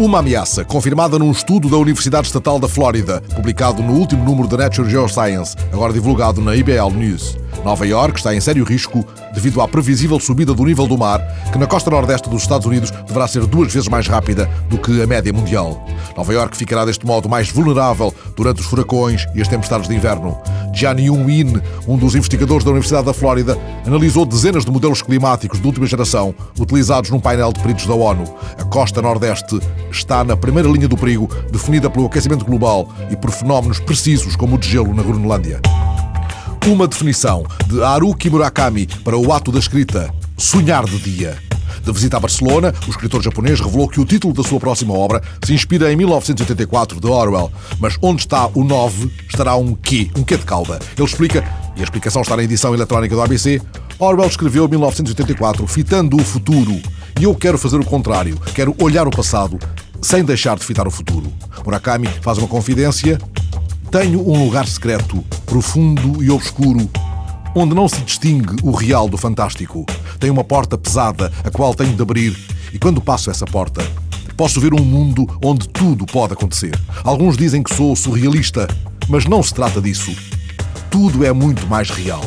Uma 0.00 0.20
ameaça 0.20 0.64
confirmada 0.64 1.18
num 1.18 1.32
estudo 1.32 1.68
da 1.68 1.76
Universidade 1.76 2.28
Estatal 2.28 2.60
da 2.60 2.68
Flórida, 2.68 3.20
publicado 3.34 3.82
no 3.82 3.94
último 3.94 4.22
número 4.22 4.46
da 4.46 4.56
Nature 4.56 4.88
Geoscience, 4.88 5.56
agora 5.72 5.92
divulgado 5.92 6.40
na 6.40 6.54
IBL 6.54 6.90
News. 6.94 7.36
Nova 7.64 7.84
York 7.84 8.16
está 8.16 8.32
em 8.32 8.40
sério 8.40 8.62
risco 8.62 9.04
devido 9.34 9.60
à 9.60 9.66
previsível 9.66 10.20
subida 10.20 10.54
do 10.54 10.64
nível 10.64 10.86
do 10.86 10.96
mar, 10.96 11.20
que 11.50 11.58
na 11.58 11.66
costa 11.66 11.90
nordeste 11.90 12.30
dos 12.30 12.42
Estados 12.42 12.64
Unidos 12.64 12.92
deverá 12.92 13.26
ser 13.26 13.44
duas 13.44 13.72
vezes 13.72 13.88
mais 13.88 14.06
rápida 14.06 14.48
do 14.70 14.78
que 14.78 15.02
a 15.02 15.06
média 15.06 15.32
mundial. 15.32 15.84
Nova 16.16 16.32
York 16.32 16.56
ficará 16.56 16.84
deste 16.84 17.04
modo 17.04 17.28
mais 17.28 17.50
vulnerável 17.50 18.14
durante 18.36 18.60
os 18.60 18.66
furacões 18.66 19.26
e 19.34 19.42
as 19.42 19.48
tempestades 19.48 19.88
de 19.88 19.96
inverno. 19.96 20.38
Jian 20.78 20.94
Yun-Win, 20.96 21.60
um 21.88 21.96
dos 21.96 22.14
investigadores 22.14 22.62
da 22.62 22.70
Universidade 22.70 23.06
da 23.06 23.12
Flórida, 23.12 23.58
analisou 23.84 24.24
dezenas 24.24 24.64
de 24.64 24.70
modelos 24.70 25.02
climáticos 25.02 25.60
de 25.60 25.66
última 25.66 25.86
geração 25.86 26.32
utilizados 26.56 27.10
num 27.10 27.18
painel 27.18 27.52
de 27.52 27.60
peritos 27.60 27.84
da 27.84 27.94
ONU. 27.94 28.22
A 28.56 28.62
costa 28.62 29.02
nordeste 29.02 29.58
está 29.90 30.22
na 30.22 30.36
primeira 30.36 30.68
linha 30.68 30.86
do 30.86 30.96
perigo, 30.96 31.28
definida 31.50 31.90
pelo 31.90 32.06
aquecimento 32.06 32.44
global 32.44 32.88
e 33.10 33.16
por 33.16 33.32
fenómenos 33.32 33.80
precisos 33.80 34.36
como 34.36 34.54
o 34.54 34.58
de 34.58 34.68
gelo 34.68 34.94
na 34.94 35.02
Groenlândia. 35.02 35.60
Uma 36.64 36.86
definição 36.86 37.44
de 37.66 37.82
Haruki 37.82 38.30
Murakami 38.30 38.86
para 39.02 39.16
o 39.16 39.32
ato 39.32 39.50
da 39.50 39.58
escrita: 39.58 40.14
sonhar 40.36 40.84
de 40.84 40.98
dia. 40.98 41.47
De 41.88 41.94
visita 41.94 42.18
a 42.18 42.20
Barcelona, 42.20 42.74
o 42.86 42.90
escritor 42.90 43.22
japonês 43.22 43.60
revelou 43.60 43.88
que 43.88 43.98
o 43.98 44.04
título 44.04 44.34
da 44.34 44.42
sua 44.42 44.60
próxima 44.60 44.92
obra 44.92 45.22
se 45.42 45.54
inspira 45.54 45.90
em 45.90 45.96
1984 45.96 47.00
de 47.00 47.06
Orwell, 47.06 47.50
mas 47.78 47.96
onde 48.02 48.20
está 48.20 48.46
o 48.48 48.62
9 48.62 49.10
estará 49.26 49.56
um 49.56 49.74
quê, 49.74 50.10
um 50.14 50.22
quê 50.22 50.36
de 50.36 50.44
cauda. 50.44 50.78
Ele 50.94 51.06
explica, 51.06 51.42
e 51.74 51.80
a 51.80 51.84
explicação 51.84 52.20
está 52.20 52.36
na 52.36 52.44
edição 52.44 52.74
eletrónica 52.74 53.14
do 53.14 53.22
ABC, 53.22 53.62
Orwell 53.98 54.28
escreveu 54.28 54.68
1984 54.68 55.66
fitando 55.66 56.18
o 56.18 56.22
futuro, 56.22 56.78
e 57.18 57.24
eu 57.24 57.34
quero 57.34 57.56
fazer 57.56 57.78
o 57.78 57.84
contrário, 57.86 58.38
quero 58.54 58.76
olhar 58.82 59.08
o 59.08 59.10
passado 59.10 59.58
sem 60.02 60.22
deixar 60.22 60.58
de 60.58 60.66
fitar 60.66 60.86
o 60.86 60.90
futuro. 60.90 61.32
Murakami 61.64 62.06
faz 62.20 62.36
uma 62.36 62.48
confidência 62.48 63.18
tenho 63.90 64.20
um 64.20 64.44
lugar 64.44 64.66
secreto, 64.66 65.24
profundo 65.46 66.22
e 66.22 66.30
obscuro, 66.30 66.90
onde 67.54 67.74
não 67.74 67.88
se 67.88 68.00
distingue 68.00 68.56
o 68.62 68.70
real 68.70 69.08
do 69.08 69.16
fantástico. 69.16 69.84
Tem 70.18 70.30
uma 70.30 70.44
porta 70.44 70.76
pesada, 70.76 71.32
a 71.44 71.50
qual 71.50 71.74
tenho 71.74 71.94
de 71.94 72.02
abrir, 72.02 72.36
e 72.72 72.78
quando 72.78 73.00
passo 73.00 73.30
essa 73.30 73.44
porta, 73.44 73.82
posso 74.36 74.60
ver 74.60 74.72
um 74.72 74.84
mundo 74.84 75.26
onde 75.42 75.68
tudo 75.68 76.06
pode 76.06 76.32
acontecer. 76.32 76.78
Alguns 77.02 77.36
dizem 77.36 77.62
que 77.62 77.74
sou 77.74 77.96
surrealista, 77.96 78.68
mas 79.08 79.26
não 79.26 79.42
se 79.42 79.52
trata 79.52 79.80
disso. 79.80 80.14
Tudo 80.90 81.24
é 81.24 81.32
muito 81.32 81.66
mais 81.66 81.90
real. 81.90 82.24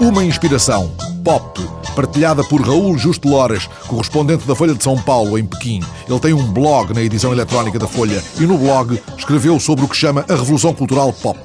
Uma 0.00 0.24
inspiração, 0.24 0.92
pop, 1.24 1.60
partilhada 1.96 2.44
por 2.44 2.60
Raul 2.60 2.96
Justo 2.96 3.28
Lores, 3.28 3.68
correspondente 3.88 4.46
da 4.46 4.54
Folha 4.54 4.74
de 4.74 4.84
São 4.84 4.96
Paulo, 4.96 5.36
em 5.36 5.44
Pequim. 5.44 5.82
Ele 6.08 6.20
tem 6.20 6.32
um 6.32 6.52
blog 6.52 6.94
na 6.94 7.02
edição 7.02 7.32
eletrónica 7.32 7.78
da 7.78 7.88
Folha 7.88 8.22
e 8.38 8.46
no 8.46 8.56
blog 8.56 9.02
escreveu 9.16 9.58
sobre 9.58 9.84
o 9.84 9.88
que 9.88 9.96
chama 9.96 10.24
a 10.28 10.34
Revolução 10.34 10.72
Cultural 10.72 11.12
Pop. 11.12 11.38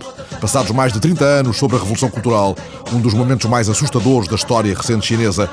Passados 0.44 0.72
mais 0.72 0.92
de 0.92 1.00
30 1.00 1.24
anos 1.24 1.58
sobre 1.58 1.78
a 1.78 1.80
Revolução 1.80 2.10
Cultural, 2.10 2.54
um 2.92 3.00
dos 3.00 3.14
momentos 3.14 3.50
mais 3.50 3.70
assustadores 3.70 4.28
da 4.28 4.36
história 4.36 4.76
recente 4.76 5.06
chinesa, 5.06 5.50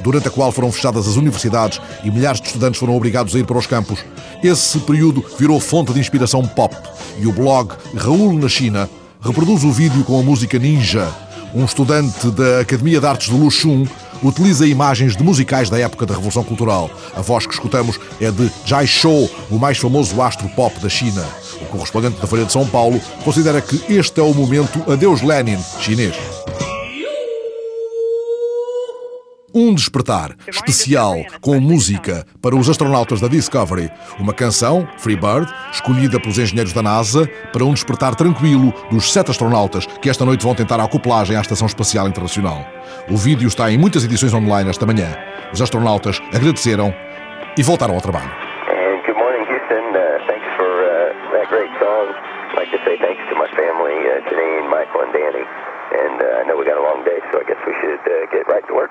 durante 0.00 0.28
a 0.28 0.30
qual 0.30 0.52
foram 0.52 0.70
fechadas 0.70 1.08
as 1.08 1.16
universidades 1.16 1.80
e 2.04 2.10
milhares 2.12 2.40
de 2.40 2.46
estudantes 2.46 2.78
foram 2.78 2.96
obrigados 2.96 3.34
a 3.34 3.38
ir 3.40 3.44
para 3.44 3.58
os 3.58 3.66
campos, 3.66 3.98
esse 4.40 4.78
período 4.78 5.24
virou 5.36 5.58
fonte 5.58 5.92
de 5.92 5.98
inspiração 5.98 6.46
pop. 6.46 6.72
E 7.18 7.26
o 7.26 7.32
blog 7.32 7.74
Raul 7.96 8.32
na 8.38 8.48
China 8.48 8.88
reproduz 9.20 9.64
o 9.64 9.72
vídeo 9.72 10.04
com 10.04 10.20
a 10.20 10.22
música 10.22 10.56
Ninja. 10.56 11.12
Um 11.52 11.64
estudante 11.64 12.30
da 12.30 12.60
Academia 12.60 13.00
de 13.00 13.06
Artes 13.08 13.26
de 13.26 13.36
Luxun 13.36 13.88
utiliza 14.22 14.64
imagens 14.68 15.16
de 15.16 15.24
musicais 15.24 15.68
da 15.68 15.80
época 15.80 16.06
da 16.06 16.14
Revolução 16.14 16.44
Cultural. 16.44 16.88
A 17.16 17.22
voz 17.22 17.44
que 17.44 17.54
escutamos 17.54 17.98
é 18.20 18.30
de 18.30 18.48
Jai 18.64 18.86
Shou, 18.86 19.28
o 19.50 19.58
mais 19.58 19.78
famoso 19.78 20.22
astro 20.22 20.48
pop 20.50 20.78
da 20.78 20.88
China. 20.88 21.26
O 21.60 21.66
correspondente 21.66 22.20
da 22.20 22.26
Folha 22.26 22.44
de 22.44 22.52
São 22.52 22.66
Paulo 22.66 23.00
considera 23.24 23.60
que 23.60 23.92
este 23.92 24.20
é 24.20 24.22
o 24.22 24.34
momento 24.34 24.90
Adeus 24.90 25.22
Lenin 25.22 25.58
chinês. 25.80 26.16
Um 29.54 29.74
despertar 29.74 30.36
especial 30.46 31.16
com 31.40 31.58
música 31.58 32.26
para 32.40 32.54
os 32.54 32.68
astronautas 32.68 33.20
da 33.20 33.28
Discovery. 33.28 33.90
Uma 34.20 34.34
canção, 34.34 34.86
Freebird, 34.98 35.50
escolhida 35.72 36.20
pelos 36.20 36.38
engenheiros 36.38 36.72
da 36.72 36.82
NASA 36.82 37.26
para 37.52 37.64
um 37.64 37.72
despertar 37.72 38.14
tranquilo 38.14 38.72
dos 38.90 39.10
sete 39.12 39.30
astronautas 39.30 39.86
que 40.00 40.10
esta 40.10 40.24
noite 40.24 40.44
vão 40.44 40.54
tentar 40.54 40.78
a 40.78 40.84
acoplagem 40.84 41.34
à 41.34 41.40
Estação 41.40 41.66
Espacial 41.66 42.06
Internacional. 42.06 42.64
O 43.10 43.16
vídeo 43.16 43.48
está 43.48 43.72
em 43.72 43.78
muitas 43.78 44.04
edições 44.04 44.34
online 44.34 44.68
esta 44.68 44.86
manhã. 44.86 45.16
Os 45.52 45.62
astronautas 45.62 46.20
agradeceram 46.32 46.94
e 47.56 47.62
voltaram 47.62 47.94
ao 47.94 48.00
trabalho. 48.02 48.47
Like 52.68 52.84
to 52.84 52.90
say 52.90 52.98
thanks 53.00 53.22
to 53.30 53.34
my 53.34 53.48
family, 53.56 53.96
uh, 54.12 54.20
Janine, 54.28 54.68
Michael, 54.68 55.00
and 55.00 55.12
Danny. 55.12 55.40
And 55.40 56.20
uh, 56.20 56.40
I 56.40 56.44
know 56.44 56.56
we 56.56 56.66
got 56.66 56.76
a 56.76 56.82
long 56.82 57.02
day, 57.04 57.18
so 57.32 57.40
I 57.40 57.44
guess 57.44 57.56
we 57.66 57.72
should 57.80 58.00
uh, 58.00 58.26
get 58.30 58.46
right 58.46 58.66
to 58.68 58.74
work. 58.74 58.90